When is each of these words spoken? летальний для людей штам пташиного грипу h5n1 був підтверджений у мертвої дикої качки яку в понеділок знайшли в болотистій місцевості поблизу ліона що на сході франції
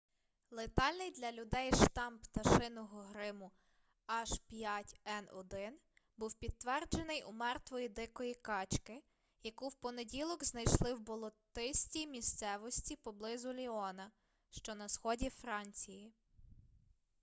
летальний 0.49 1.11
для 1.11 1.29
людей 1.31 1.71
штам 1.71 2.19
пташиного 2.19 3.01
грипу 3.13 3.51
h5n1 4.07 5.71
був 6.17 6.33
підтверджений 6.35 7.23
у 7.23 7.31
мертвої 7.31 7.89
дикої 7.89 8.33
качки 8.33 9.03
яку 9.43 9.67
в 9.67 9.73
понеділок 9.75 10.43
знайшли 10.43 10.93
в 10.93 10.99
болотистій 10.99 12.07
місцевості 12.07 12.95
поблизу 12.95 13.53
ліона 13.53 14.11
що 14.51 14.75
на 14.75 14.89
сході 14.89 15.29
франції 15.29 16.13